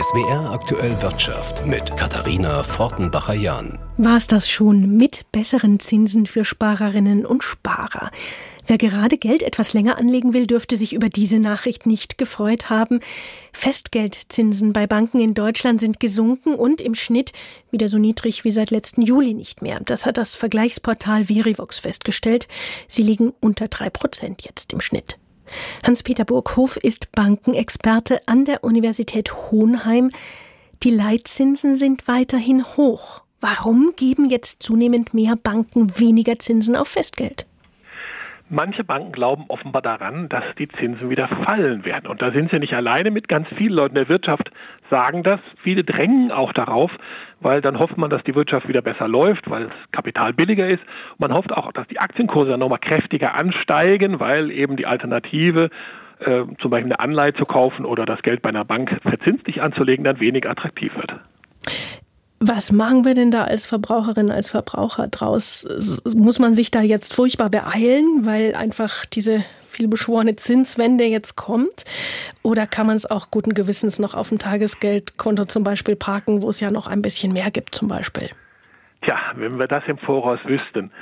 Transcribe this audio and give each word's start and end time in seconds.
SWR 0.00 0.52
aktuell 0.52 1.02
Wirtschaft 1.02 1.66
mit 1.66 1.96
Katharina 1.96 2.62
Fortenbacher-Jahn. 2.62 3.80
War 3.96 4.16
es 4.16 4.28
das 4.28 4.48
schon 4.48 4.96
mit 4.96 5.26
besseren 5.32 5.80
Zinsen 5.80 6.26
für 6.26 6.44
Sparerinnen 6.44 7.26
und 7.26 7.42
Sparer? 7.42 8.12
Wer 8.68 8.78
gerade 8.78 9.18
Geld 9.18 9.42
etwas 9.42 9.72
länger 9.72 9.98
anlegen 9.98 10.34
will, 10.34 10.46
dürfte 10.46 10.76
sich 10.76 10.92
über 10.92 11.08
diese 11.08 11.40
Nachricht 11.40 11.84
nicht 11.84 12.16
gefreut 12.16 12.70
haben. 12.70 13.00
Festgeldzinsen 13.52 14.72
bei 14.72 14.86
Banken 14.86 15.18
in 15.18 15.34
Deutschland 15.34 15.80
sind 15.80 15.98
gesunken 15.98 16.54
und 16.54 16.80
im 16.80 16.94
Schnitt 16.94 17.32
wieder 17.72 17.88
so 17.88 17.98
niedrig 17.98 18.44
wie 18.44 18.52
seit 18.52 18.70
letzten 18.70 19.02
Juli 19.02 19.34
nicht 19.34 19.62
mehr. 19.62 19.80
Das 19.84 20.06
hat 20.06 20.16
das 20.16 20.36
Vergleichsportal 20.36 21.24
Verivox 21.24 21.80
festgestellt. 21.80 22.46
Sie 22.86 23.02
liegen 23.02 23.32
unter 23.40 23.66
drei 23.66 23.90
Prozent 23.90 24.44
jetzt 24.44 24.72
im 24.72 24.80
Schnitt. 24.80 25.18
Hans-Peter 25.84 26.24
Burghof 26.24 26.76
ist 26.76 27.10
Bankenexperte 27.12 28.20
an 28.26 28.44
der 28.44 28.62
Universität 28.62 29.34
Hohenheim. 29.50 30.10
Die 30.84 30.90
Leitzinsen 30.90 31.76
sind 31.76 32.06
weiterhin 32.06 32.64
hoch. 32.76 33.22
Warum 33.40 33.92
geben 33.96 34.30
jetzt 34.30 34.62
zunehmend 34.62 35.14
mehr 35.14 35.34
Banken 35.36 35.98
weniger 35.98 36.38
Zinsen 36.38 36.76
auf 36.76 36.88
Festgeld? 36.88 37.47
Manche 38.50 38.82
Banken 38.82 39.12
glauben 39.12 39.44
offenbar 39.48 39.82
daran, 39.82 40.30
dass 40.30 40.44
die 40.58 40.68
Zinsen 40.68 41.10
wieder 41.10 41.28
fallen 41.28 41.84
werden. 41.84 42.06
Und 42.06 42.22
da 42.22 42.30
sind 42.30 42.50
sie 42.50 42.58
nicht 42.58 42.72
alleine 42.72 43.10
mit. 43.10 43.28
Ganz 43.28 43.46
viele 43.56 43.74
Leute 43.74 43.90
in 43.90 43.94
der 43.96 44.08
Wirtschaft 44.08 44.50
sagen 44.90 45.22
das. 45.22 45.38
Viele 45.62 45.84
drängen 45.84 46.32
auch 46.32 46.54
darauf, 46.54 46.90
weil 47.40 47.60
dann 47.60 47.78
hofft 47.78 47.98
man, 47.98 48.08
dass 48.08 48.24
die 48.24 48.34
Wirtschaft 48.34 48.66
wieder 48.66 48.80
besser 48.80 49.06
läuft, 49.06 49.50
weil 49.50 49.64
das 49.64 49.74
Kapital 49.92 50.32
billiger 50.32 50.66
ist. 50.66 50.82
Man 51.18 51.34
hofft 51.34 51.52
auch, 51.52 51.72
dass 51.72 51.86
die 51.88 51.98
Aktienkurse 51.98 52.52
dann 52.52 52.60
nochmal 52.60 52.78
kräftiger 52.78 53.34
ansteigen, 53.34 54.18
weil 54.18 54.50
eben 54.50 54.76
die 54.76 54.86
Alternative 54.86 55.68
äh, 56.20 56.44
zum 56.58 56.70
Beispiel 56.70 56.92
eine 56.92 57.00
Anleihe 57.00 57.34
zu 57.34 57.44
kaufen 57.44 57.84
oder 57.84 58.06
das 58.06 58.22
Geld 58.22 58.40
bei 58.40 58.48
einer 58.48 58.64
Bank 58.64 58.98
verzinslich 59.02 59.60
anzulegen, 59.60 60.04
dann 60.04 60.20
weniger 60.20 60.50
attraktiv 60.50 60.94
wird. 60.96 61.14
Was 62.40 62.70
machen 62.70 63.04
wir 63.04 63.14
denn 63.14 63.32
da 63.32 63.44
als 63.44 63.66
Verbraucherin, 63.66 64.30
als 64.30 64.50
Verbraucher 64.50 65.08
draus? 65.08 65.66
Muss 66.16 66.38
man 66.38 66.54
sich 66.54 66.70
da 66.70 66.82
jetzt 66.82 67.12
furchtbar 67.12 67.50
beeilen, 67.50 68.24
weil 68.24 68.54
einfach 68.54 69.04
diese 69.06 69.44
vielbeschworene 69.66 70.36
Zinswende 70.36 71.04
jetzt 71.04 71.36
kommt? 71.36 71.84
Oder 72.42 72.66
kann 72.66 72.86
man 72.86 72.96
es 72.96 73.10
auch 73.10 73.30
guten 73.30 73.54
Gewissens 73.54 73.98
noch 73.98 74.14
auf 74.14 74.28
dem 74.28 74.38
Tagesgeldkonto 74.38 75.46
zum 75.46 75.64
Beispiel 75.64 75.96
parken, 75.96 76.42
wo 76.42 76.50
es 76.50 76.60
ja 76.60 76.70
noch 76.70 76.86
ein 76.86 77.02
bisschen 77.02 77.32
mehr 77.32 77.50
gibt 77.50 77.74
zum 77.74 77.88
Beispiel? 77.88 78.30
Tja, 79.02 79.16
wenn 79.36 79.58
wir 79.58 79.66
das 79.66 79.82
im 79.86 79.98
Voraus 79.98 80.40
wüssten 80.44 80.92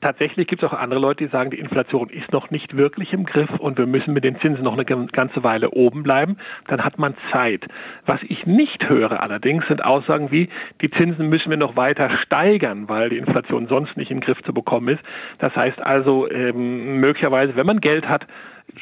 tatsächlich 0.00 0.46
gibt 0.48 0.62
es 0.62 0.68
auch 0.68 0.72
andere 0.72 1.00
Leute, 1.00 1.24
die 1.24 1.30
sagen, 1.30 1.50
die 1.50 1.58
Inflation 1.58 2.08
ist 2.08 2.32
noch 2.32 2.50
nicht 2.50 2.76
wirklich 2.76 3.12
im 3.12 3.24
Griff 3.24 3.50
und 3.58 3.78
wir 3.78 3.86
müssen 3.86 4.12
mit 4.14 4.24
den 4.24 4.38
Zinsen 4.40 4.64
noch 4.64 4.72
eine 4.72 4.84
ganze 4.84 5.42
Weile 5.42 5.70
oben 5.70 6.02
bleiben. 6.02 6.36
Dann 6.68 6.84
hat 6.84 6.98
man 6.98 7.14
Zeit. 7.32 7.64
Was 8.06 8.20
ich 8.28 8.46
nicht 8.46 8.88
höre 8.88 9.22
allerdings 9.22 9.66
sind 9.68 9.84
Aussagen 9.84 10.30
wie, 10.30 10.48
die 10.80 10.90
Zinsen 10.90 11.28
müssen 11.28 11.50
wir 11.50 11.56
noch 11.56 11.76
weiter 11.76 12.10
steigern, 12.24 12.88
weil 12.88 13.10
die 13.10 13.18
Inflation 13.18 13.68
sonst 13.68 13.96
nicht 13.96 14.10
den 14.10 14.20
Griff 14.20 14.42
zu 14.42 14.52
bekommen 14.52 14.88
ist. 14.88 15.02
Das 15.38 15.54
heißt 15.54 15.80
also, 15.80 16.30
ähm, 16.30 17.00
möglicherweise, 17.00 17.56
wenn 17.56 17.66
man 17.66 17.80
Geld 17.80 18.08
hat, 18.08 18.26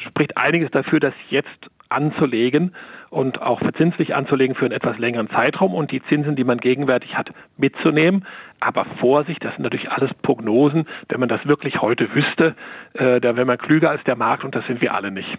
spricht 0.07 0.37
einiges 0.37 0.71
dafür, 0.71 0.99
das 0.99 1.13
jetzt 1.29 1.69
anzulegen 1.89 2.75
und 3.09 3.41
auch 3.41 3.59
verzinslich 3.59 4.15
anzulegen 4.15 4.55
für 4.55 4.65
einen 4.65 4.73
etwas 4.73 4.97
längeren 4.99 5.29
Zeitraum 5.29 5.73
und 5.73 5.91
die 5.91 6.01
Zinsen, 6.03 6.35
die 6.35 6.43
man 6.43 6.59
gegenwärtig 6.59 7.15
hat, 7.17 7.31
mitzunehmen. 7.57 8.25
Aber 8.59 8.85
Vorsicht, 8.99 9.43
das 9.43 9.55
sind 9.55 9.63
natürlich 9.63 9.89
alles 9.89 10.13
Prognosen. 10.21 10.85
Wenn 11.07 11.19
man 11.19 11.29
das 11.29 11.45
wirklich 11.47 11.81
heute 11.81 12.13
wüsste, 12.13 12.55
äh, 12.93 13.21
da 13.21 13.35
wäre 13.35 13.45
man 13.45 13.57
klüger 13.57 13.89
als 13.89 14.03
der 14.03 14.15
Markt 14.15 14.43
und 14.43 14.53
das 14.53 14.65
sind 14.67 14.81
wir 14.81 14.93
alle 14.93 15.11
nicht. 15.11 15.37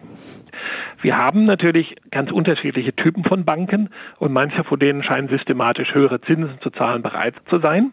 Wir 1.03 1.17
haben 1.17 1.45
natürlich 1.45 1.97
ganz 2.11 2.31
unterschiedliche 2.33 2.95
Typen 2.95 3.25
von 3.25 3.45
Banken 3.45 3.91
und 4.19 4.33
manche 4.33 4.65
von 4.65 4.79
denen 4.79 5.03
scheinen 5.03 5.29
systematisch 5.29 5.95
höhere 5.95 6.21
Zinsen 6.23 6.59
zu 6.61 6.71
zahlen 6.71 7.03
bereit 7.03 7.35
zu 7.49 7.59
sein 7.59 7.93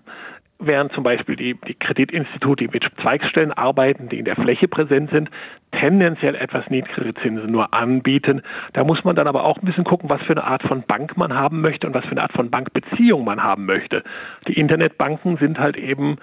während 0.60 0.92
zum 0.94 1.04
Beispiel 1.04 1.36
die, 1.36 1.56
die 1.68 1.76
Kreditinstitute, 1.76 2.66
die 2.66 2.72
mit 2.72 2.86
Zweigstellen 3.02 3.52
arbeiten, 3.52 4.10
die 4.10 4.20
in 4.20 4.26
der 4.26 4.36
Fläche 4.36 4.68
präsent 4.68 5.12
sind, 5.12 5.30
tendenziell 5.72 6.36
etwas 6.36 6.70
niedrigere 6.70 7.14
Zinsen 7.16 7.52
nur 7.52 7.74
anbieten. 7.74 8.42
Da 8.74 8.84
muss 8.84 9.04
man 9.04 9.16
dann 9.16 9.28
aber 9.28 9.46
auch 9.46 9.58
ein 9.58 9.66
bisschen 9.66 9.84
gucken, 9.84 10.10
was 10.10 10.22
für 10.24 10.34
eine 10.34 10.44
Art 10.44 10.64
von 10.64 10.84
Bank 10.84 11.18
man 11.18 11.34
haben 11.34 11.62
möchte 11.62 11.88
und 11.88 11.94
was 11.94 12.06
für 12.06 12.12
eine 12.12 12.24
Art 12.24 12.34
von 12.34 12.50
Bankbeziehung 12.50 13.24
man 13.24 13.44
haben 13.44 13.66
möchte. 13.66 14.04
Die 14.48 14.54
Internetbanken 14.54 15.38
sind 15.38 15.60
halt 15.60 15.78
eben 15.78 16.18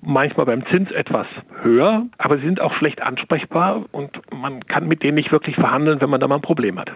manchmal 0.00 0.46
beim 0.46 0.64
Zins 0.66 0.90
etwas 0.90 1.26
höher, 1.62 2.06
aber 2.18 2.36
sie 2.38 2.44
sind 2.44 2.60
auch 2.60 2.74
schlecht 2.74 3.02
ansprechbar 3.02 3.84
und 3.92 4.20
man 4.32 4.64
kann 4.66 4.86
mit 4.86 5.02
denen 5.02 5.14
nicht 5.14 5.32
wirklich 5.32 5.56
verhandeln, 5.56 6.00
wenn 6.00 6.10
man 6.10 6.20
da 6.20 6.28
mal 6.28 6.36
ein 6.36 6.42
Problem 6.42 6.78
hat. 6.78 6.92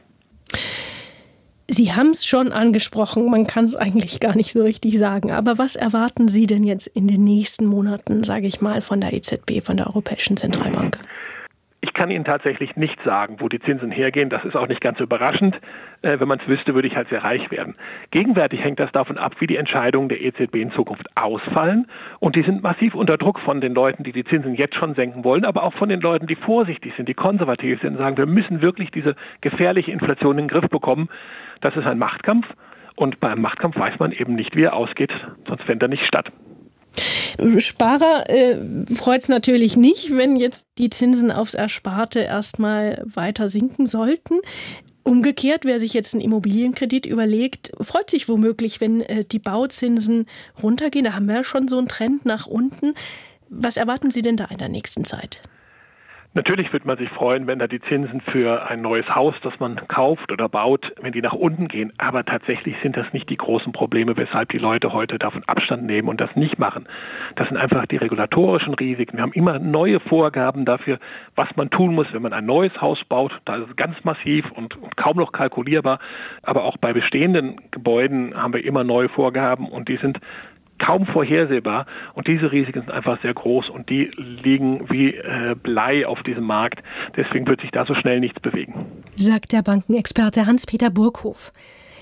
Sie 1.71 1.93
haben 1.93 2.13
es 2.13 2.25
schon 2.25 2.51
angesprochen, 2.51 3.31
man 3.31 3.47
kann 3.47 3.67
es 3.67 3.77
eigentlich 3.77 4.21
gar 4.21 4.35
nicht 4.35 4.53
so 4.55 4.63
richtig 4.63 4.99
sagen. 4.99 5.31
Aber 5.31 5.59
was 5.59 5.77
erwarten 5.77 6.27
Sie 6.29 6.47
denn 6.47 6.65
jetzt 6.65 6.87
in 6.87 7.07
den 7.07 7.25
nächsten 7.25 7.67
Monaten, 7.67 8.25
sage 8.25 8.47
ich 8.47 8.63
mal, 8.63 8.81
von 8.81 9.03
der 9.03 9.13
EZB, 9.13 9.63
von 9.63 9.77
der 9.77 9.89
Europäischen 9.89 10.39
Zentralbank? 10.39 10.99
Ich 11.03 11.28
kann 11.99 12.11
Ihnen 12.11 12.25
tatsächlich 12.25 12.77
nicht 12.77 13.03
sagen, 13.03 13.39
wo 13.41 13.49
die 13.49 13.59
Zinsen 13.59 13.91
hergehen. 13.91 14.31
Das 14.31 14.45
ist 14.45 14.57
auch 14.57 14.69
nicht 14.69 14.81
ganz 14.81 15.01
überraschend. 15.01 15.57
Äh, 16.03 16.21
wenn 16.21 16.29
man 16.29 16.39
es 16.39 16.47
wüsste, 16.47 16.75
würde 16.75 16.87
ich 16.87 16.95
halt 16.95 17.09
sehr 17.09 17.25
reich 17.25 17.51
werden. 17.51 17.75
Gegenwärtig 18.13 18.63
hängt 18.63 18.79
das 18.79 18.93
davon 18.93 19.19
ab, 19.19 19.35
wie 19.41 19.49
die 19.49 19.57
Entscheidungen 19.57 20.09
der 20.09 20.23
EZB 20.23 20.55
in 20.55 20.71
Zukunft 20.71 21.09
ausfallen. 21.17 21.89
Und 22.21 22.37
die 22.37 22.43
sind 22.43 22.63
massiv 22.63 22.95
unter 22.95 23.19
Druck 23.19 23.41
von 23.41 23.61
den 23.61 23.75
Leuten, 23.75 24.05
die 24.05 24.13
die 24.13 24.25
Zinsen 24.25 24.55
jetzt 24.55 24.77
schon 24.77 24.95
senken 24.95 25.25
wollen, 25.25 25.45
aber 25.45 25.65
auch 25.65 25.75
von 25.75 25.89
den 25.89 26.01
Leuten, 26.01 26.29
die 26.29 26.37
vorsichtig 26.37 26.93
sind, 26.97 27.09
die 27.09 27.15
konservativ 27.15 27.81
sind 27.81 27.95
und 27.95 27.99
sagen, 27.99 28.17
wir 28.17 28.27
müssen 28.27 28.63
wirklich 28.63 28.93
diese 28.93 29.17
gefährliche 29.41 29.91
Inflation 29.91 30.39
in 30.39 30.47
den 30.47 30.57
Griff 30.57 30.71
bekommen. 30.71 31.09
Das 31.61 31.75
ist 31.75 31.87
ein 31.87 31.99
Machtkampf. 31.99 32.47
Und 32.95 33.19
beim 33.19 33.41
Machtkampf 33.41 33.77
weiß 33.77 33.99
man 33.99 34.13
eben 34.13 34.37
nicht, 34.37 34.55
wie 34.55 34.63
er 34.63 34.75
ausgeht, 34.75 35.13
sonst 35.49 35.65
fände 35.65 35.87
er 35.87 35.89
nicht 35.89 36.07
statt. 36.07 36.31
Sparer 37.59 38.29
äh, 38.29 38.59
freut 38.95 39.23
es 39.23 39.29
natürlich 39.29 39.77
nicht, 39.77 40.17
wenn 40.17 40.37
jetzt 40.37 40.67
die 40.79 40.91
Zinsen 40.91 41.31
aufs 41.31 41.55
Ersparte 41.55 42.21
erstmal 42.21 43.03
weiter 43.05 43.49
sinken 43.49 43.87
sollten. 43.87 44.41
Umgekehrt, 45.05 45.65
wer 45.65 45.81
sich 45.81 45.95
jetzt 45.95 46.15
einen 46.15 46.21
Immobilienkredit 46.21 47.07
überlegt, 47.07 47.73
freut 47.81 48.11
sich 48.11 48.29
womöglich, 48.29 48.81
wenn 48.81 49.01
äh, 49.01 49.25
die 49.25 49.39
Bauzinsen 49.39 50.27
runtergehen. 50.63 51.05
Da 51.05 51.15
haben 51.15 51.27
wir 51.27 51.37
ja 51.37 51.45
schon 51.45 51.69
so 51.69 51.79
einen 51.79 51.89
Trend 51.89 52.27
nach 52.27 52.47
unten. 52.47 52.95
Was 53.49 53.79
erwarten 53.79 54.11
Sie 54.11 54.23
denn 54.23 54.37
da 54.37 54.45
in 54.47 54.59
der 54.59 54.69
nächsten 54.69 55.05
Zeit? 55.05 55.41
Natürlich 56.39 56.73
wird 56.73 56.85
man 56.85 56.97
sich 56.97 57.09
freuen, 57.09 57.49
wenn 57.49 57.59
da 57.59 57.67
die 57.67 57.81
Zinsen 57.81 58.21
für 58.21 58.65
ein 58.71 58.81
neues 58.81 59.13
Haus, 59.13 59.35
das 59.43 59.59
man 59.59 59.89
kauft 59.89 60.31
oder 60.31 60.49
baut, 60.49 60.93
wenn 61.03 61.11
die 61.11 61.21
nach 61.21 61.33
unten 61.33 61.67
gehen. 61.67 61.93
Aber 61.99 62.25
tatsächlich 62.25 62.77
sind 62.81 62.97
das 62.97 63.13
nicht 63.13 63.29
die 63.29 63.37
großen 63.37 63.73
Probleme, 63.73 64.17
weshalb 64.17 64.51
die 64.51 64.59
Leute 64.59 64.93
heute 64.93 65.19
davon 65.19 65.43
Abstand 65.49 65.83
nehmen 65.83 66.07
und 66.07 66.21
das 66.21 66.37
nicht 66.37 66.57
machen. 66.57 66.87
Das 67.35 67.49
sind 67.49 67.57
einfach 67.57 67.87
die 67.87 67.97
regulatorischen 67.97 68.75
Risiken. 68.75 69.17
Wir 69.17 69.23
haben 69.23 69.33
immer 69.33 69.59
neue 69.59 69.99
Vorgaben 69.99 70.65
dafür, 70.65 71.01
was 71.35 71.49
man 71.57 71.71
tun 71.71 71.97
muss, 71.97 72.07
wenn 72.13 72.23
man 72.23 72.33
ein 72.33 72.47
neues 72.47 72.81
Haus 72.81 73.03
baut. 73.09 73.33
Da 73.45 73.57
ist 73.57 73.71
es 73.71 73.75
ganz 73.75 73.97
massiv 74.05 74.49
und 74.53 74.79
kaum 74.95 75.17
noch 75.17 75.33
kalkulierbar. 75.33 75.99
Aber 76.45 76.63
auch 76.63 76.77
bei 76.77 76.93
bestehenden 76.93 77.61
Gebäuden 77.73 78.41
haben 78.41 78.53
wir 78.53 78.65
immer 78.65 78.85
neue 78.85 79.09
Vorgaben 79.09 79.69
und 79.69 79.89
die 79.89 79.97
sind 79.97 80.21
kaum 80.79 81.07
vorhersehbar. 81.07 81.87
Und 82.15 82.27
diese 82.27 82.51
Risiken 82.51 82.81
sind 82.81 82.91
einfach 82.91 83.21
sehr 83.23 83.35
groß 83.35 83.69
und 83.71 83.89
die 83.91 84.11
liegen 84.17 84.89
wie 84.91 85.15
äh, 85.15 85.55
Blei 85.63 86.07
auf 86.07 86.23
diesem 86.23 86.45
Markt. 86.45 86.83
Deswegen 87.17 87.47
wird 87.47 87.61
sich 87.61 87.71
da 87.71 87.85
so 87.85 87.95
schnell 87.95 88.21
nichts 88.21 88.41
bewegen. 88.41 88.87
Sagt 89.13 89.53
der 89.53 89.63
Bankenexperte 89.63 90.47
Hans-Peter 90.47 90.91
Burghof. 90.91 91.53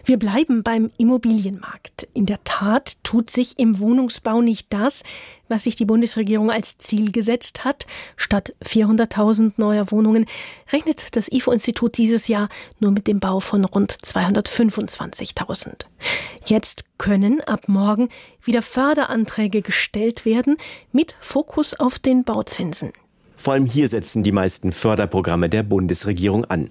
Wir 0.06 0.20
bleiben 0.20 0.62
beim 0.62 0.92
Immobilienmarkt. 0.98 2.06
In 2.14 2.26
der 2.26 2.38
Tat 2.44 3.02
tut 3.02 3.28
sich 3.28 3.58
im 3.58 3.80
Wohnungsbau 3.80 4.40
nicht 4.40 4.72
das, 4.72 5.02
was 5.48 5.64
sich 5.64 5.74
die 5.74 5.84
Bundesregierung 5.84 6.48
als 6.48 6.78
Ziel 6.78 7.10
gesetzt 7.10 7.64
hat. 7.64 7.88
Statt 8.14 8.54
400.000 8.64 9.54
neuer 9.56 9.90
Wohnungen 9.90 10.26
rechnet 10.70 11.16
das 11.16 11.26
IFO-Institut 11.26 11.98
dieses 11.98 12.28
Jahr 12.28 12.48
nur 12.78 12.92
mit 12.92 13.08
dem 13.08 13.18
Bau 13.18 13.40
von 13.40 13.64
rund 13.64 13.90
225.000. 13.90 15.86
Jetzt 16.44 16.84
können 16.98 17.40
ab 17.40 17.62
morgen 17.66 18.08
wieder 18.44 18.62
Förderanträge 18.62 19.60
gestellt 19.60 20.24
werden 20.24 20.56
mit 20.92 21.16
Fokus 21.18 21.74
auf 21.74 21.98
den 21.98 22.22
Bauzinsen. 22.22 22.92
Vor 23.36 23.52
allem 23.52 23.66
hier 23.66 23.86
setzen 23.86 24.22
die 24.22 24.32
meisten 24.32 24.72
Förderprogramme 24.72 25.48
der 25.48 25.62
Bundesregierung 25.62 26.46
an. 26.46 26.70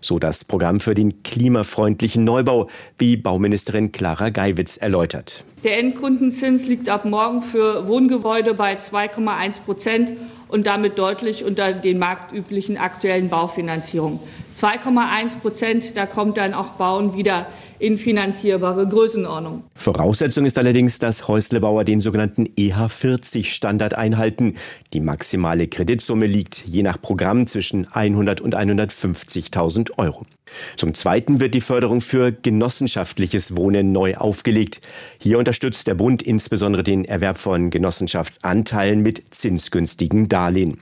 So 0.00 0.18
das 0.18 0.44
Programm 0.44 0.78
für 0.78 0.94
den 0.94 1.22
klimafreundlichen 1.22 2.22
Neubau, 2.24 2.68
wie 2.98 3.16
Bauministerin 3.16 3.92
Clara 3.92 4.28
Geiwitz 4.28 4.76
erläutert. 4.76 5.44
Der 5.64 5.78
Endkundenzins 5.78 6.66
liegt 6.66 6.88
ab 6.88 7.04
morgen 7.04 7.42
für 7.42 7.86
Wohngebäude 7.86 8.52
bei 8.52 8.74
2,1 8.74 9.62
Prozent 9.62 10.12
und 10.48 10.66
damit 10.66 10.98
deutlich 10.98 11.44
unter 11.44 11.72
den 11.72 11.98
marktüblichen 11.98 12.76
aktuellen 12.76 13.28
Baufinanzierungen. 13.30 14.20
2,1 14.56 15.40
Prozent, 15.40 15.96
da 15.96 16.06
kommt 16.06 16.36
dann 16.36 16.54
auch 16.54 16.70
Bauen 16.70 17.16
wieder 17.16 17.46
in 17.78 17.98
finanzierbare 17.98 18.86
Größenordnung. 18.86 19.64
Voraussetzung 19.74 20.44
ist 20.46 20.56
allerdings, 20.56 21.00
dass 21.00 21.26
Häuslebauer 21.26 21.82
den 21.82 22.00
sogenannten 22.00 22.46
EH40-Standard 22.56 23.94
einhalten. 23.94 24.54
Die 24.92 25.00
maximale 25.00 25.66
Kreditsumme 25.66 26.26
liegt 26.26 26.64
je 26.64 26.82
nach 26.82 27.02
Programm 27.02 27.48
zwischen 27.48 27.88
100 27.92 28.40
und 28.40 28.54
150.000 28.54 29.98
Euro. 29.98 30.26
Zum 30.76 30.94
Zweiten 30.94 31.40
wird 31.40 31.54
die 31.54 31.60
Förderung 31.60 32.00
für 32.00 32.30
genossenschaftliches 32.30 33.56
Wohnen 33.56 33.90
neu 33.90 34.16
aufgelegt. 34.16 34.80
Hier 35.20 35.38
unterstützt 35.38 35.88
der 35.88 35.94
Bund 35.94 36.22
insbesondere 36.22 36.84
den 36.84 37.04
Erwerb 37.04 37.38
von 37.38 37.70
Genossenschaftsanteilen 37.70 39.00
mit 39.00 39.34
zinsgünstigen 39.34 40.28
Darlehen. 40.28 40.78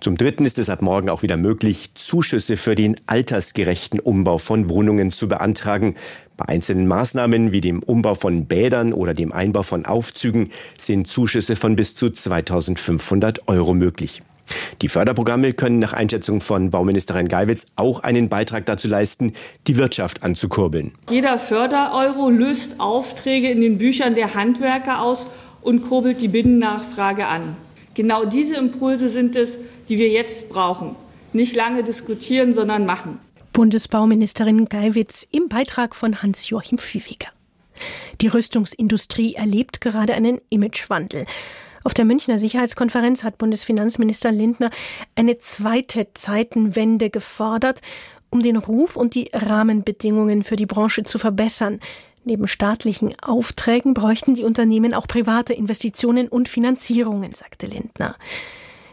Zum 0.00 0.16
Dritten 0.16 0.44
ist 0.44 0.58
es 0.58 0.68
ab 0.68 0.82
morgen 0.82 1.08
auch 1.08 1.22
wieder 1.22 1.36
möglich, 1.36 1.90
Zuschüsse 1.94 2.56
für 2.56 2.74
den 2.74 2.96
altersgerechten 3.06 4.00
Umbau 4.00 4.38
von 4.38 4.68
Wohnungen 4.68 5.10
zu 5.10 5.28
beantragen. 5.28 5.96
Bei 6.36 6.46
einzelnen 6.46 6.86
Maßnahmen 6.86 7.52
wie 7.52 7.62
dem 7.62 7.82
Umbau 7.82 8.14
von 8.14 8.46
Bädern 8.46 8.92
oder 8.92 9.14
dem 9.14 9.32
Einbau 9.32 9.62
von 9.62 9.86
Aufzügen 9.86 10.50
sind 10.76 11.08
Zuschüsse 11.08 11.56
von 11.56 11.76
bis 11.76 11.94
zu 11.94 12.10
2500 12.10 13.48
Euro 13.48 13.72
möglich. 13.72 14.22
Die 14.82 14.88
Förderprogramme 14.88 15.54
können 15.54 15.78
nach 15.78 15.92
Einschätzung 15.92 16.40
von 16.40 16.70
Bauministerin 16.70 17.26
Geiwitz 17.26 17.66
auch 17.76 18.00
einen 18.00 18.28
Beitrag 18.28 18.66
dazu 18.66 18.86
leisten, 18.86 19.32
die 19.66 19.76
Wirtschaft 19.76 20.22
anzukurbeln. 20.22 20.92
Jeder 21.10 21.38
Fördereuro 21.38 22.30
löst 22.30 22.78
Aufträge 22.78 23.50
in 23.50 23.60
den 23.60 23.78
Büchern 23.78 24.14
der 24.14 24.34
Handwerker 24.34 25.02
aus 25.02 25.26
und 25.62 25.82
kurbelt 25.82 26.20
die 26.20 26.28
Binnennachfrage 26.28 27.26
an. 27.26 27.56
Genau 27.96 28.26
diese 28.26 28.56
Impulse 28.56 29.08
sind 29.08 29.36
es, 29.36 29.58
die 29.88 29.96
wir 29.96 30.10
jetzt 30.10 30.50
brauchen. 30.50 30.94
Nicht 31.32 31.56
lange 31.56 31.82
diskutieren, 31.82 32.52
sondern 32.52 32.84
machen. 32.84 33.18
Bundesbauministerin 33.54 34.66
Geiwitz 34.66 35.26
im 35.30 35.48
Beitrag 35.48 35.94
von 35.96 36.20
Hans-Joachim 36.22 36.76
Füwiger. 36.76 37.28
Die 38.20 38.28
Rüstungsindustrie 38.28 39.32
erlebt 39.32 39.80
gerade 39.80 40.12
einen 40.12 40.42
Imagewandel. 40.50 41.24
Auf 41.84 41.94
der 41.94 42.04
Münchner 42.04 42.38
Sicherheitskonferenz 42.38 43.24
hat 43.24 43.38
Bundesfinanzminister 43.38 44.30
Lindner 44.30 44.70
eine 45.14 45.38
zweite 45.38 46.08
Zeitenwende 46.12 47.08
gefordert, 47.08 47.80
um 48.28 48.42
den 48.42 48.56
Ruf 48.56 48.96
und 48.96 49.14
die 49.14 49.30
Rahmenbedingungen 49.32 50.44
für 50.44 50.56
die 50.56 50.66
Branche 50.66 51.04
zu 51.04 51.18
verbessern. 51.18 51.80
Neben 52.28 52.48
staatlichen 52.48 53.14
Aufträgen 53.22 53.94
bräuchten 53.94 54.34
die 54.34 54.42
Unternehmen 54.42 54.94
auch 54.94 55.06
private 55.06 55.52
Investitionen 55.52 56.26
und 56.26 56.48
Finanzierungen, 56.48 57.32
sagte 57.34 57.68
Lindner. 57.68 58.16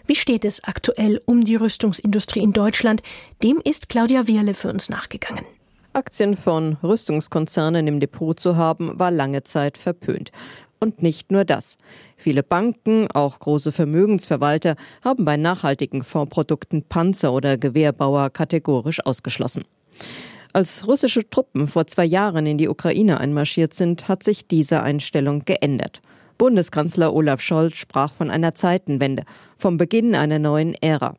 Wie 0.05 0.13
steht 0.13 0.45
es 0.45 0.63
aktuell 0.63 1.19
um 1.25 1.43
die 1.43 1.55
Rüstungsindustrie 1.55 2.41
in 2.41 2.53
Deutschland? 2.53 3.01
Dem 3.41 3.59
ist 3.63 3.89
Claudia 3.89 4.27
Wehrle 4.27 4.53
für 4.53 4.69
uns 4.69 4.87
nachgegangen. 4.87 5.45
Aktien 5.93 6.37
von 6.37 6.77
Rüstungskonzernen 6.83 7.87
im 7.87 7.99
Depot 7.99 8.39
zu 8.39 8.55
haben, 8.55 8.99
war 8.99 9.09
lange 9.09 9.43
Zeit 9.43 9.79
verpönt. 9.79 10.31
Und 10.79 11.01
nicht 11.01 11.31
nur 11.31 11.43
das. 11.43 11.79
Viele 12.15 12.43
Banken, 12.43 13.09
auch 13.09 13.39
große 13.39 13.71
Vermögensverwalter, 13.71 14.75
haben 15.03 15.25
bei 15.25 15.37
nachhaltigen 15.37 16.03
Fondsprodukten 16.03 16.83
Panzer 16.83 17.33
oder 17.33 17.57
Gewehrbauer 17.57 18.29
kategorisch 18.29 19.03
ausgeschlossen. 19.03 19.65
Als 20.55 20.87
russische 20.87 21.27
Truppen 21.27 21.65
vor 21.65 21.87
zwei 21.87 22.05
Jahren 22.05 22.45
in 22.45 22.59
die 22.59 22.69
Ukraine 22.69 23.19
einmarschiert 23.19 23.73
sind, 23.73 24.07
hat 24.07 24.21
sich 24.21 24.47
diese 24.47 24.83
Einstellung 24.83 25.45
geändert. 25.45 26.03
Bundeskanzler 26.37 27.11
Olaf 27.11 27.41
Scholz 27.41 27.77
sprach 27.77 28.13
von 28.13 28.29
einer 28.29 28.53
Zeitenwende, 28.53 29.23
vom 29.57 29.77
Beginn 29.77 30.13
einer 30.13 30.37
neuen 30.37 30.75
Ära. 30.75 31.15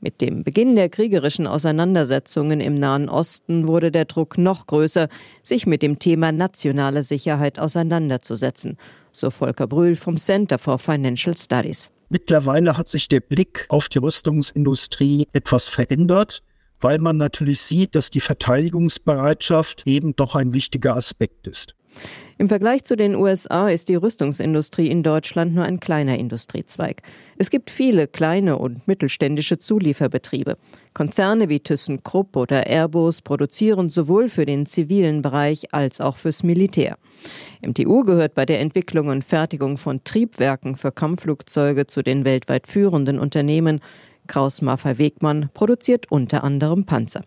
Mit 0.00 0.20
dem 0.20 0.42
Beginn 0.42 0.74
der 0.74 0.88
kriegerischen 0.88 1.46
Auseinandersetzungen 1.46 2.60
im 2.60 2.74
Nahen 2.74 3.08
Osten 3.08 3.68
wurde 3.68 3.92
der 3.92 4.06
Druck 4.06 4.38
noch 4.38 4.66
größer, 4.66 5.08
sich 5.44 5.66
mit 5.66 5.80
dem 5.80 6.00
Thema 6.00 6.32
nationale 6.32 7.04
Sicherheit 7.04 7.60
auseinanderzusetzen, 7.60 8.76
so 9.12 9.30
Volker 9.30 9.68
Brühl 9.68 9.94
vom 9.94 10.16
Center 10.16 10.58
for 10.58 10.80
Financial 10.80 11.36
Studies. 11.36 11.92
Mittlerweile 12.08 12.76
hat 12.76 12.88
sich 12.88 13.06
der 13.06 13.20
Blick 13.20 13.66
auf 13.68 13.88
die 13.88 13.98
Rüstungsindustrie 13.98 15.28
etwas 15.32 15.68
verändert 15.68 16.42
weil 16.84 16.98
man 16.98 17.16
natürlich 17.16 17.62
sieht, 17.62 17.94
dass 17.94 18.10
die 18.10 18.20
Verteidigungsbereitschaft 18.20 19.86
eben 19.86 20.14
doch 20.16 20.34
ein 20.34 20.52
wichtiger 20.52 20.94
Aspekt 20.94 21.46
ist. 21.46 21.74
Im 22.36 22.48
Vergleich 22.48 22.84
zu 22.84 22.94
den 22.94 23.14
USA 23.14 23.70
ist 23.70 23.88
die 23.88 23.94
Rüstungsindustrie 23.94 24.88
in 24.88 25.02
Deutschland 25.02 25.54
nur 25.54 25.64
ein 25.64 25.80
kleiner 25.80 26.18
Industriezweig. 26.18 27.00
Es 27.38 27.48
gibt 27.48 27.70
viele 27.70 28.06
kleine 28.06 28.58
und 28.58 28.86
mittelständische 28.86 29.58
Zulieferbetriebe. 29.58 30.58
Konzerne 30.92 31.48
wie 31.48 31.60
ThyssenKrupp 31.60 32.36
oder 32.36 32.66
Airbus 32.66 33.22
produzieren 33.22 33.88
sowohl 33.88 34.28
für 34.28 34.44
den 34.44 34.66
zivilen 34.66 35.22
Bereich 35.22 35.72
als 35.72 36.02
auch 36.02 36.18
fürs 36.18 36.42
Militär. 36.42 36.98
MTU 37.66 38.04
gehört 38.04 38.34
bei 38.34 38.44
der 38.44 38.60
Entwicklung 38.60 39.08
und 39.08 39.24
Fertigung 39.24 39.78
von 39.78 40.04
Triebwerken 40.04 40.76
für 40.76 40.92
Kampfflugzeuge 40.92 41.86
zu 41.86 42.02
den 42.02 42.26
weltweit 42.26 42.66
führenden 42.66 43.18
Unternehmen. 43.18 43.80
Kraus-Maffei-Wegmann 44.26 45.50
produziert 45.54 46.10
unter 46.10 46.44
anderem 46.44 46.84
Panzer. 46.84 47.22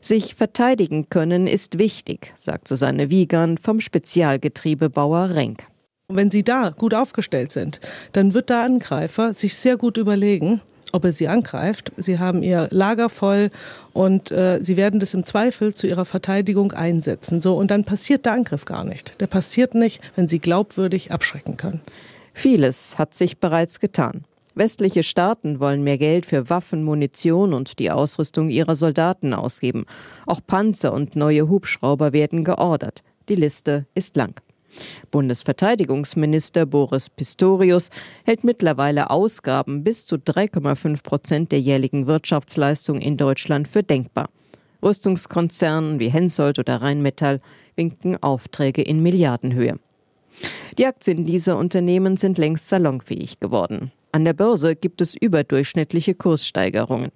Sich 0.00 0.34
verteidigen 0.34 1.08
können 1.08 1.46
ist 1.46 1.78
wichtig, 1.78 2.32
sagt 2.36 2.68
Susanne 2.68 3.10
Wiegand 3.10 3.60
vom 3.60 3.80
Spezialgetriebebauer 3.80 5.34
Renk. 5.34 5.66
Wenn 6.08 6.30
Sie 6.30 6.44
da 6.44 6.70
gut 6.70 6.94
aufgestellt 6.94 7.50
sind, 7.50 7.80
dann 8.12 8.32
wird 8.32 8.48
der 8.50 8.60
Angreifer 8.60 9.34
sich 9.34 9.56
sehr 9.56 9.76
gut 9.76 9.96
überlegen, 9.96 10.60
ob 10.92 11.04
er 11.04 11.12
sie 11.12 11.26
angreift. 11.26 11.90
Sie 11.96 12.18
haben 12.18 12.42
ihr 12.42 12.68
Lager 12.70 13.08
voll 13.08 13.50
und 13.92 14.30
äh, 14.30 14.60
sie 14.62 14.76
werden 14.76 15.00
das 15.00 15.14
im 15.14 15.24
Zweifel 15.24 15.74
zu 15.74 15.86
ihrer 15.86 16.04
Verteidigung 16.04 16.72
einsetzen. 16.72 17.40
So 17.40 17.56
und 17.56 17.70
dann 17.70 17.84
passiert 17.84 18.26
der 18.26 18.34
Angriff 18.34 18.64
gar 18.64 18.84
nicht. 18.84 19.20
Der 19.20 19.26
passiert 19.26 19.74
nicht, 19.74 20.00
wenn 20.14 20.28
sie 20.28 20.38
glaubwürdig 20.38 21.12
abschrecken 21.12 21.56
können. 21.56 21.80
Vieles 22.32 22.98
hat 22.98 23.14
sich 23.14 23.38
bereits 23.38 23.80
getan. 23.80 24.24
Westliche 24.56 25.02
Staaten 25.02 25.60
wollen 25.60 25.84
mehr 25.84 25.98
Geld 25.98 26.24
für 26.24 26.48
Waffen, 26.48 26.82
Munition 26.82 27.52
und 27.52 27.78
die 27.78 27.90
Ausrüstung 27.90 28.48
ihrer 28.48 28.74
Soldaten 28.74 29.34
ausgeben. 29.34 29.84
Auch 30.24 30.40
Panzer 30.44 30.94
und 30.94 31.14
neue 31.14 31.46
Hubschrauber 31.46 32.14
werden 32.14 32.42
geordert. 32.42 33.02
Die 33.28 33.34
Liste 33.34 33.86
ist 33.94 34.16
lang. 34.16 34.40
Bundesverteidigungsminister 35.10 36.64
Boris 36.64 37.10
Pistorius 37.10 37.90
hält 38.24 38.44
mittlerweile 38.44 39.10
Ausgaben 39.10 39.84
bis 39.84 40.06
zu 40.06 40.16
3,5 40.16 41.02
Prozent 41.02 41.52
der 41.52 41.60
jährlichen 41.60 42.06
Wirtschaftsleistung 42.06 43.02
in 43.02 43.18
Deutschland 43.18 43.68
für 43.68 43.82
denkbar. 43.82 44.30
Rüstungskonzernen 44.82 45.98
wie 46.00 46.08
Hensoldt 46.08 46.58
oder 46.58 46.80
Rheinmetall 46.80 47.42
winken 47.74 48.22
Aufträge 48.22 48.80
in 48.80 49.02
Milliardenhöhe. 49.02 49.78
Die 50.78 50.86
Aktien 50.86 51.26
dieser 51.26 51.58
Unternehmen 51.58 52.16
sind 52.16 52.38
längst 52.38 52.68
salonfähig 52.68 53.38
geworden. 53.38 53.92
An 54.16 54.24
der 54.24 54.32
Börse 54.32 54.76
gibt 54.76 55.02
es 55.02 55.14
überdurchschnittliche 55.14 56.14
Kurssteigerungen. 56.14 57.12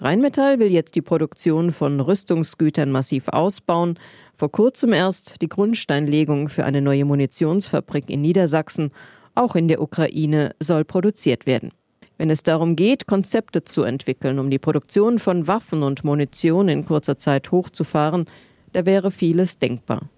Rheinmetall 0.00 0.58
will 0.58 0.72
jetzt 0.72 0.96
die 0.96 1.00
Produktion 1.00 1.70
von 1.70 2.00
Rüstungsgütern 2.00 2.90
massiv 2.90 3.28
ausbauen. 3.28 4.00
Vor 4.34 4.50
kurzem 4.50 4.92
erst 4.92 5.40
die 5.42 5.48
Grundsteinlegung 5.48 6.48
für 6.48 6.64
eine 6.64 6.80
neue 6.80 7.04
Munitionsfabrik 7.04 8.10
in 8.10 8.22
Niedersachsen. 8.22 8.90
Auch 9.36 9.54
in 9.54 9.68
der 9.68 9.80
Ukraine 9.80 10.56
soll 10.58 10.84
produziert 10.84 11.46
werden. 11.46 11.70
Wenn 12.18 12.30
es 12.30 12.42
darum 12.42 12.74
geht, 12.74 13.06
Konzepte 13.06 13.62
zu 13.62 13.84
entwickeln, 13.84 14.40
um 14.40 14.50
die 14.50 14.58
Produktion 14.58 15.20
von 15.20 15.46
Waffen 15.46 15.84
und 15.84 16.02
Munition 16.02 16.68
in 16.68 16.84
kurzer 16.84 17.16
Zeit 17.16 17.52
hochzufahren, 17.52 18.26
da 18.72 18.84
wäre 18.86 19.12
vieles 19.12 19.60
denkbar. 19.60 20.08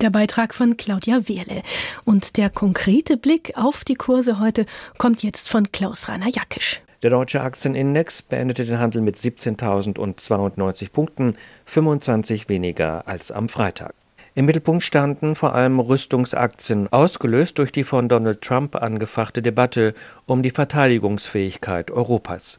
Der 0.00 0.08
Beitrag 0.08 0.54
von 0.54 0.78
Claudia 0.78 1.28
Wehrle. 1.28 1.62
Und 2.06 2.38
der 2.38 2.48
konkrete 2.48 3.18
Blick 3.18 3.52
auf 3.56 3.84
die 3.84 3.96
Kurse 3.96 4.40
heute 4.40 4.64
kommt 4.96 5.22
jetzt 5.22 5.50
von 5.50 5.70
Klaus-Rainer 5.72 6.28
Jackisch. 6.28 6.80
Der 7.02 7.10
deutsche 7.10 7.42
Aktienindex 7.42 8.22
beendete 8.22 8.64
den 8.64 8.78
Handel 8.78 9.02
mit 9.02 9.16
17.092 9.16 10.90
Punkten, 10.90 11.36
25 11.66 12.48
weniger 12.48 13.06
als 13.06 13.30
am 13.30 13.50
Freitag. 13.50 13.92
Im 14.34 14.46
Mittelpunkt 14.46 14.82
standen 14.84 15.34
vor 15.34 15.54
allem 15.54 15.78
Rüstungsaktien, 15.80 16.90
ausgelöst 16.90 17.58
durch 17.58 17.70
die 17.70 17.84
von 17.84 18.08
Donald 18.08 18.40
Trump 18.40 18.76
angefachte 18.76 19.42
Debatte 19.42 19.92
um 20.24 20.42
die 20.42 20.50
Verteidigungsfähigkeit 20.50 21.90
Europas. 21.90 22.58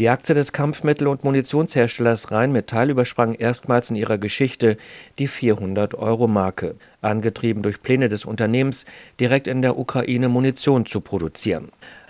Die 0.00 0.08
Aktie 0.08 0.34
des 0.34 0.54
Kampfmittel- 0.54 1.08
und 1.08 1.24
Munitionsherstellers 1.24 2.30
Rheinmetall 2.30 2.88
übersprang 2.88 3.34
erstmals 3.34 3.90
in 3.90 3.96
ihrer 3.96 4.16
Geschichte 4.16 4.78
die 5.18 5.28
400-Euro-Marke, 5.28 6.76
angetrieben 7.02 7.62
durch 7.62 7.82
Pläne 7.82 8.08
des 8.08 8.24
Unternehmens, 8.24 8.86
direkt 9.20 9.46
in 9.46 9.60
der 9.60 9.78
Ukraine 9.78 10.30
Munition 10.30 10.86
zu 10.86 11.02
produzieren. 11.02 11.68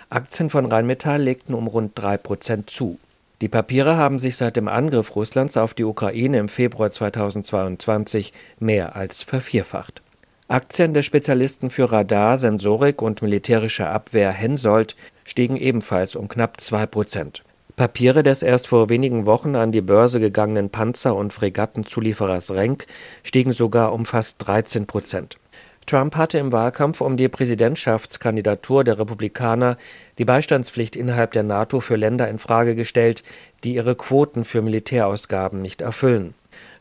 Aktien 0.09 0.49
von 0.49 0.67
Rheinmetall 0.67 1.21
legten 1.21 1.53
um 1.53 1.67
rund 1.67 1.91
3 1.95 2.15
Prozent 2.15 2.69
zu. 2.69 2.97
Die 3.41 3.49
Papiere 3.49 3.97
haben 3.97 4.19
sich 4.19 4.37
seit 4.37 4.55
dem 4.55 4.69
Angriff 4.69 5.13
Russlands 5.17 5.57
auf 5.57 5.73
die 5.73 5.83
Ukraine 5.83 6.39
im 6.39 6.47
Februar 6.47 6.91
2022 6.91 8.31
mehr 8.57 8.95
als 8.95 9.21
vervierfacht. 9.21 10.01
Aktien 10.47 10.93
der 10.93 11.03
Spezialisten 11.03 11.69
für 11.69 11.91
Radar, 11.91 12.37
Sensorik 12.37 13.01
und 13.01 13.21
militärische 13.21 13.89
Abwehr 13.89 14.31
Hensoldt 14.31 14.95
stiegen 15.25 15.57
ebenfalls 15.57 16.15
um 16.15 16.29
knapp 16.29 16.61
2 16.61 16.85
Prozent. 16.85 17.43
Papiere 17.75 18.23
des 18.23 18.43
erst 18.43 18.67
vor 18.67 18.89
wenigen 18.89 19.25
Wochen 19.25 19.55
an 19.55 19.71
die 19.71 19.81
Börse 19.81 20.19
gegangenen 20.19 20.69
Panzer- 20.69 21.15
und 21.15 21.33
Fregattenzulieferers 21.33 22.51
Renk 22.51 22.85
stiegen 23.23 23.51
sogar 23.51 23.93
um 23.93 24.05
fast 24.05 24.45
13 24.45 24.87
Prozent. 24.87 25.37
Trump 25.85 26.15
hatte 26.15 26.37
im 26.37 26.51
Wahlkampf 26.51 27.01
um 27.01 27.17
die 27.17 27.27
Präsidentschaftskandidatur 27.27 28.83
der 28.83 28.99
Republikaner 28.99 29.77
die 30.17 30.25
Beistandspflicht 30.25 30.95
innerhalb 30.95 31.31
der 31.31 31.43
NATO 31.43 31.79
für 31.79 31.95
Länder 31.95 32.29
in 32.29 32.39
Frage 32.39 32.75
gestellt, 32.75 33.23
die 33.63 33.75
ihre 33.75 33.95
Quoten 33.95 34.43
für 34.43 34.61
Militärausgaben 34.61 35.61
nicht 35.61 35.81
erfüllen. 35.81 36.33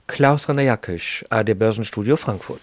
Klaus 0.06 0.48
Ranajakisch, 0.48 1.24
AD 1.30 1.54
Börsenstudio 1.54 2.16
Frankfurt. 2.16 2.60